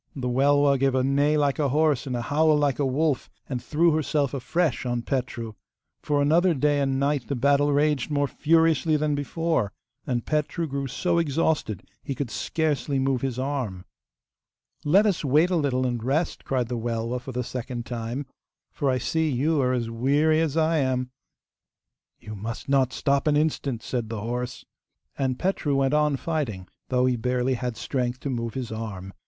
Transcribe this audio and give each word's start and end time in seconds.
The 0.15 0.27
Welwa 0.29 0.79
gave 0.79 0.95
a 0.95 1.03
neigh 1.03 1.37
like 1.37 1.59
a 1.59 1.69
horse 1.69 2.07
and 2.07 2.15
a 2.15 2.23
howl 2.23 2.57
like 2.57 2.79
a 2.79 2.85
wolf, 2.87 3.29
and 3.47 3.61
threw 3.63 3.91
herself 3.91 4.33
afresh 4.33 4.83
on 4.83 5.03
Petru. 5.03 5.53
For 6.01 6.23
another 6.23 6.55
day 6.55 6.79
and 6.79 6.99
night 6.99 7.27
the 7.27 7.35
battle 7.35 7.71
raged 7.71 8.09
more 8.09 8.27
furiously 8.27 8.95
than 8.97 9.13
before. 9.13 9.71
And 10.07 10.25
Petru 10.25 10.65
grew 10.65 10.87
so 10.87 11.19
exhausted 11.19 11.83
he 12.01 12.15
could 12.15 12.31
scarcely 12.31 12.97
move 12.97 13.21
his 13.21 13.37
arm. 13.37 13.85
'Let 14.83 15.05
us 15.05 15.23
wait 15.23 15.51
a 15.51 15.55
little 15.55 15.85
and 15.85 16.03
rest,' 16.03 16.45
cried 16.45 16.67
the 16.67 16.79
Welwa 16.79 17.21
for 17.21 17.31
the 17.31 17.43
second 17.43 17.85
time, 17.85 18.25
'for 18.71 18.89
I 18.89 18.97
see 18.97 19.29
you 19.29 19.61
are 19.61 19.71
as 19.71 19.87
weary 19.91 20.41
as 20.41 20.57
I 20.57 20.77
am.' 20.77 21.11
'You 22.19 22.33
must 22.35 22.67
not 22.67 22.91
stop 22.91 23.27
an 23.27 23.37
instant,' 23.37 23.83
said 23.83 24.09
the 24.09 24.21
horse. 24.21 24.65
And 25.15 25.37
Petru 25.37 25.75
went 25.75 25.93
on 25.93 26.15
fighting, 26.15 26.67
though 26.89 27.05
he 27.05 27.15
barely 27.17 27.53
had 27.53 27.77
strength 27.77 28.19
to 28.21 28.31
move 28.31 28.55
his 28.55 28.71
arm. 28.71 29.13